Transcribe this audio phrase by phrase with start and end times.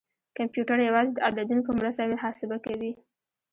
[0.37, 2.91] کمپیوټر یوازې د عددونو په مرسته محاسبه کوي.